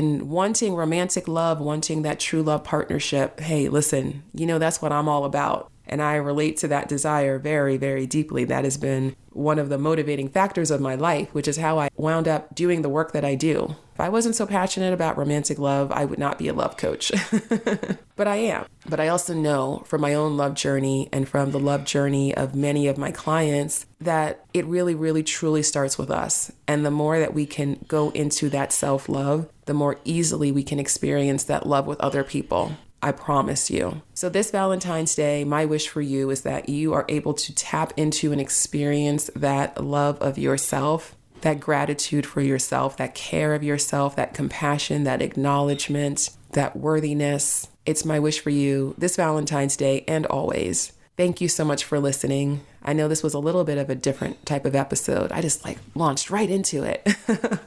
and 0.01 0.31
wanting 0.31 0.75
romantic 0.75 1.29
love, 1.29 1.61
wanting 1.61 2.01
that 2.03 2.19
true 2.19 2.43
love 2.43 2.65
partnership, 2.65 3.39
hey, 3.39 3.69
listen, 3.69 4.23
you 4.33 4.47
know, 4.47 4.59
that's 4.59 4.81
what 4.81 4.93
I'm 4.93 5.11
all 5.11 5.27
about. 5.27 5.71
And 5.91 6.01
I 6.01 6.15
relate 6.15 6.57
to 6.59 6.69
that 6.69 6.89
desire 6.89 7.39
very, 7.39 7.77
very 7.77 8.07
deeply. 8.07 8.45
That 8.45 8.65
has 8.65 8.79
been 8.79 9.17
one 9.33 9.59
of 9.59 9.69
the 9.69 9.79
motivating 9.79 10.29
factors 10.29 10.71
of 10.71 10.81
my 10.81 10.95
life, 10.95 11.35
which 11.35 11.49
is 11.49 11.57
how 11.57 11.79
I 11.79 11.89
wound 11.97 12.29
up 12.29 12.55
doing 12.55 12.83
the 12.83 12.89
work 12.89 13.13
that 13.13 13.25
I 13.25 13.35
do. 13.35 13.75
If 13.95 14.01
I 14.01 14.09
wasn't 14.09 14.37
so 14.37 14.47
passionate 14.47 14.95
about 14.95 15.19
romantic 15.19 15.59
love, 15.59 15.91
I 15.91 16.05
would 16.05 16.19
not 16.19 16.39
be 16.39 16.47
a 16.47 16.55
love 16.55 16.77
coach. 16.77 17.11
but 18.17 18.29
I 18.29 18.37
am. 18.37 18.67
But 18.89 19.01
I 19.01 19.09
also 19.09 19.35
know 19.35 19.83
from 19.85 20.01
my 20.01 20.15
own 20.15 20.37
love 20.37 20.55
journey 20.55 21.09
and 21.13 21.29
from 21.29 21.51
the 21.51 21.59
love 21.59 21.85
journey 21.85 22.35
of 22.35 22.55
many 22.55 22.87
of 22.87 22.97
my 22.97 23.11
clients 23.11 23.87
that 24.01 24.47
it 24.55 24.65
really, 24.67 24.95
really, 24.95 25.25
truly 25.25 25.63
starts 25.63 25.99
with 25.99 26.11
us. 26.11 26.53
And 26.69 26.87
the 26.87 26.91
more 26.91 27.19
that 27.19 27.35
we 27.35 27.47
can 27.47 27.85
go 27.89 28.11
into 28.11 28.49
that 28.51 28.73
self 28.73 29.09
love, 29.09 29.51
the 29.67 29.75
more 29.75 29.99
easily 30.05 30.53
we 30.53 30.63
can 30.63 30.79
experience 30.79 31.45
that 31.45 31.67
love 31.67 31.87
with 31.87 32.01
other 32.01 32.23
people. 32.23 32.77
I 33.03 33.13
promise 33.13 33.71
you. 33.71 34.03
So, 34.15 34.29
this 34.29 34.51
Valentine's 34.51 35.15
Day, 35.15 35.45
my 35.45 35.65
wish 35.65 35.89
for 35.89 36.03
you 36.03 36.31
is 36.31 36.43
that 36.43 36.69
you 36.69 36.93
are 36.93 37.07
able 37.09 37.35
to 37.35 37.55
tap 37.55 37.93
into 37.97 38.33
and 38.33 38.41
experience 38.41 39.31
that 39.35 39.83
love 39.83 40.21
of 40.21 40.37
yourself, 40.37 41.17
that 41.41 41.61
gratitude 41.61 42.27
for 42.27 42.43
yourself, 42.43 42.97
that 42.99 43.15
care 43.15 43.55
of 43.55 43.63
yourself, 43.63 44.17
that 44.17 44.35
compassion, 44.35 45.05
that 45.05 45.23
acknowledgement, 45.23 46.31
that 46.53 46.77
worthiness. 46.77 47.69
It's 47.87 48.05
my 48.05 48.19
wish 48.19 48.41
for 48.41 48.51
you 48.51 48.95
this 48.99 49.17
Valentine's 49.17 49.77
Day 49.77 50.05
and 50.07 50.27
always. 50.27 50.93
Thank 51.21 51.43
you 51.43 51.49
so 51.49 51.67
much 51.67 51.85
for 51.85 52.01
listening. 52.01 52.63
I 52.83 52.95
know 52.95 53.07
this 53.07 53.23
was 53.23 53.35
a 53.35 53.39
little 53.39 53.63
bit 53.63 53.77
of 53.77 53.91
a 53.91 53.95
different 53.95 54.47
type 54.47 54.65
of 54.65 54.75
episode. 54.75 55.31
I 55.33 55.43
just 55.43 55.67
like 55.67 55.77
launched 55.95 56.31
right 56.31 56.49
into 56.49 56.83
it. 56.83 57.07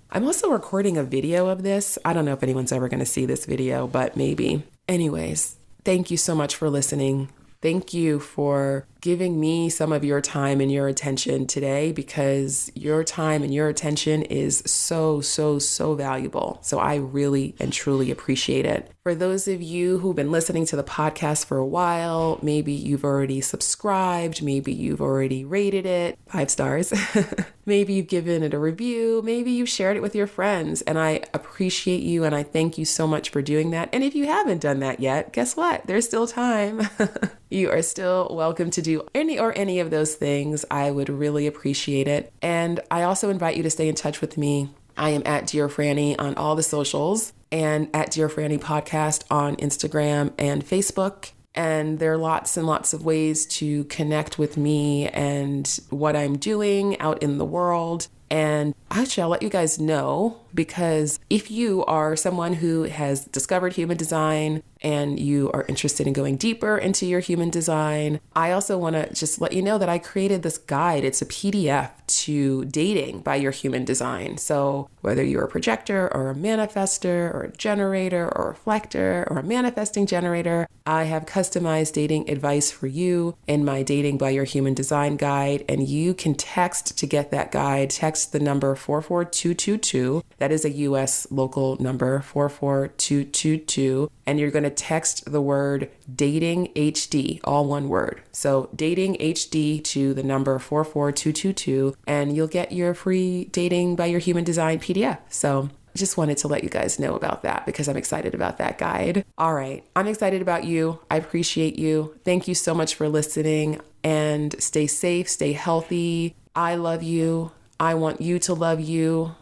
I'm 0.11 0.25
also 0.25 0.49
recording 0.49 0.97
a 0.97 1.03
video 1.03 1.45
of 1.45 1.61
this. 1.61 1.99
I 2.03 2.13
don't 2.13 2.25
know 2.25 2.33
if 2.33 2.41
anyone's 2.41 2.71
ever 2.71 2.89
going 2.89 2.99
to 2.99 3.05
see 3.05 3.27
this 3.27 3.45
video, 3.45 3.85
but 3.85 4.17
maybe. 4.17 4.63
Anyways, 4.87 5.55
thank 5.85 6.09
you 6.09 6.17
so 6.17 6.33
much 6.33 6.55
for 6.55 6.67
listening. 6.67 7.29
Thank 7.61 7.93
you 7.93 8.19
for 8.19 8.87
giving 9.03 9.37
me 9.37 9.67
some 9.67 9.91
of 9.91 10.05
your 10.05 10.21
time 10.21 10.61
and 10.61 10.71
your 10.71 10.87
attention 10.87 11.45
today 11.45 11.91
because 11.91 12.71
your 12.73 13.03
time 13.03 13.43
and 13.43 13.53
your 13.53 13.67
attention 13.67 14.21
is 14.21 14.63
so, 14.65 15.19
so, 15.19 15.59
so 15.59 15.93
valuable. 15.93 16.57
So 16.61 16.79
I 16.79 16.95
really 16.95 17.53
and 17.59 17.73
truly 17.73 18.11
appreciate 18.11 18.65
it. 18.65 18.89
For 19.03 19.13
those 19.13 19.49
of 19.49 19.61
you 19.61 19.97
who've 19.97 20.15
been 20.15 20.31
listening 20.31 20.65
to 20.67 20.77
the 20.77 20.83
podcast 20.85 21.47
for 21.47 21.57
a 21.57 21.65
while, 21.65 22.39
maybe 22.41 22.71
you've 22.71 23.03
already 23.03 23.41
subscribed, 23.41 24.41
maybe 24.41 24.71
you've 24.71 25.01
already 25.01 25.43
rated 25.43 25.85
it 25.85 26.17
five 26.25 26.49
stars, 26.49 26.93
maybe 27.65 27.95
you've 27.95 28.07
given 28.07 28.41
it 28.43 28.53
a 28.53 28.59
review, 28.59 29.21
maybe 29.25 29.51
you've 29.51 29.67
shared 29.67 29.97
it 29.97 30.01
with 30.01 30.15
your 30.15 30.27
friends. 30.27 30.81
And 30.83 30.97
I 30.97 31.23
appreciate 31.33 32.03
you 32.03 32.23
and 32.23 32.33
I 32.33 32.43
thank 32.43 32.77
you 32.77 32.85
so 32.85 33.05
much 33.05 33.29
for 33.29 33.41
doing 33.41 33.71
that. 33.71 33.89
And 33.91 34.05
if 34.05 34.15
you 34.15 34.25
haven't 34.27 34.61
done 34.61 34.79
that 34.79 35.01
yet, 35.01 35.33
guess 35.33 35.57
what? 35.57 35.85
There's 35.85 36.05
still 36.05 36.25
time. 36.25 36.87
you 37.49 37.69
are 37.69 37.81
still 37.81 38.33
welcome 38.33 38.69
to 38.71 38.81
any 39.15 39.39
or 39.39 39.57
any 39.57 39.79
of 39.79 39.89
those 39.89 40.15
things. 40.15 40.65
I 40.69 40.91
would 40.91 41.09
really 41.09 41.47
appreciate 41.47 42.07
it. 42.07 42.31
And 42.41 42.79
I 42.91 43.03
also 43.03 43.29
invite 43.29 43.57
you 43.57 43.63
to 43.63 43.69
stay 43.69 43.87
in 43.87 43.95
touch 43.95 44.21
with 44.21 44.37
me. 44.37 44.69
I 44.95 45.09
am 45.09 45.23
at 45.25 45.47
Dear 45.47 45.67
Franny 45.67 46.15
on 46.19 46.35
all 46.35 46.55
the 46.55 46.63
socials 46.63 47.33
and 47.51 47.89
at 47.93 48.11
Dear 48.11 48.29
Franny 48.29 48.59
Podcast 48.59 49.23
on 49.31 49.55
Instagram 49.57 50.33
and 50.37 50.65
Facebook. 50.65 51.31
And 51.55 51.99
there 51.99 52.13
are 52.13 52.17
lots 52.17 52.57
and 52.57 52.65
lots 52.65 52.93
of 52.93 53.05
ways 53.05 53.45
to 53.45 53.83
connect 53.85 54.39
with 54.39 54.57
me 54.57 55.07
and 55.09 55.67
what 55.89 56.15
I'm 56.15 56.37
doing 56.37 56.99
out 56.99 57.21
in 57.21 57.37
the 57.37 57.45
world. 57.45 58.07
And 58.29 58.73
actually, 58.89 59.23
I'll 59.23 59.29
let 59.29 59.43
you 59.43 59.49
guys 59.49 59.79
know 59.79 60.42
because 60.53 61.19
if 61.29 61.49
you 61.49 61.83
are 61.85 62.15
someone 62.15 62.53
who 62.53 62.83
has 62.83 63.25
discovered 63.25 63.73
human 63.73 63.97
design 63.97 64.63
and 64.81 65.19
you 65.19 65.49
are 65.51 65.65
interested 65.67 66.05
in 66.05 66.13
going 66.13 66.35
deeper 66.35 66.77
into 66.77 67.05
your 67.05 67.21
human 67.21 67.49
design, 67.49 68.19
I 68.35 68.51
also 68.51 68.77
want 68.77 68.95
to 68.95 69.13
just 69.13 69.39
let 69.39 69.53
you 69.53 69.61
know 69.61 69.77
that 69.77 69.89
I 69.89 69.97
created 69.97 70.43
this 70.43 70.57
guide. 70.57 71.05
It's 71.05 71.21
a 71.21 71.25
PDF 71.25 71.91
to 72.05 72.65
dating 72.65 73.21
by 73.21 73.35
your 73.35 73.51
human 73.51 73.85
design. 73.85 74.37
So, 74.37 74.89
whether 75.01 75.23
you're 75.23 75.45
a 75.45 75.49
projector 75.49 76.13
or 76.13 76.29
a 76.29 76.35
manifester 76.35 77.33
or 77.33 77.43
a 77.43 77.57
generator 77.57 78.25
or 78.35 78.45
a 78.45 78.49
reflector 78.49 79.25
or 79.29 79.39
a 79.39 79.43
manifesting 79.43 80.05
generator, 80.05 80.67
I 80.85 81.03
have 81.03 81.25
customized 81.25 81.93
dating 81.93 82.29
advice 82.29 82.71
for 82.71 82.87
you 82.87 83.35
in 83.47 83.63
my 83.63 83.83
Dating 83.83 84.17
by 84.17 84.31
Your 84.31 84.43
Human 84.43 84.73
Design 84.73 85.15
guide. 85.15 85.63
And 85.69 85.87
you 85.87 86.13
can 86.13 86.35
text 86.35 86.97
to 86.97 87.07
get 87.07 87.31
that 87.31 87.51
guide. 87.51 87.89
Text 87.89 88.33
the 88.33 88.39
number 88.39 88.75
44222. 88.75 90.23
That 90.43 90.51
is 90.51 90.65
a 90.65 90.71
US 90.71 91.25
local 91.31 91.81
number, 91.81 92.19
44222. 92.19 94.11
And 94.25 94.37
you're 94.37 94.51
going 94.51 94.65
to 94.65 94.69
text 94.69 95.31
the 95.31 95.39
word 95.39 95.89
dating 96.13 96.67
HD, 96.75 97.39
all 97.45 97.65
one 97.65 97.87
word. 97.87 98.21
So 98.33 98.69
dating 98.75 99.15
HD 99.21 99.81
to 99.85 100.13
the 100.13 100.21
number 100.21 100.59
44222, 100.59 101.95
and 102.05 102.35
you'll 102.35 102.49
get 102.49 102.73
your 102.73 102.93
free 102.93 103.45
dating 103.53 103.95
by 103.95 104.07
your 104.07 104.19
human 104.19 104.43
design 104.43 104.79
PDF. 104.79 105.19
So 105.29 105.69
just 105.95 106.17
wanted 106.17 106.35
to 106.39 106.49
let 106.49 106.61
you 106.61 106.69
guys 106.69 106.99
know 106.99 107.15
about 107.15 107.43
that 107.43 107.65
because 107.65 107.87
I'm 107.87 107.95
excited 107.95 108.35
about 108.35 108.57
that 108.57 108.77
guide. 108.77 109.23
All 109.37 109.53
right, 109.53 109.85
I'm 109.95 110.07
excited 110.07 110.41
about 110.41 110.65
you. 110.65 110.99
I 111.09 111.15
appreciate 111.15 111.79
you. 111.79 112.19
Thank 112.25 112.49
you 112.49 112.53
so 112.53 112.75
much 112.75 112.95
for 112.95 113.07
listening 113.07 113.79
and 114.03 114.61
stay 114.61 114.87
safe, 114.87 115.29
stay 115.29 115.53
healthy. 115.53 116.35
I 116.53 116.75
love 116.75 117.01
you. 117.01 117.53
I 117.79 117.93
want 117.93 118.19
you 118.19 118.39
to 118.39 118.53
love 118.53 118.81
you. 118.81 119.35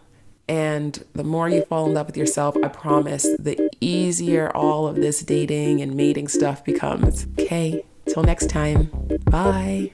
And 0.51 1.01
the 1.13 1.23
more 1.23 1.47
you 1.47 1.63
fall 1.63 1.85
in 1.85 1.93
love 1.93 2.07
with 2.07 2.17
yourself, 2.17 2.57
I 2.61 2.67
promise, 2.67 3.23
the 3.39 3.69
easier 3.79 4.51
all 4.53 4.85
of 4.85 4.97
this 4.97 5.21
dating 5.21 5.81
and 5.81 5.95
mating 5.95 6.27
stuff 6.27 6.65
becomes. 6.65 7.25
Okay, 7.39 7.85
till 8.09 8.23
next 8.23 8.49
time. 8.49 8.91
Bye. 9.23 9.93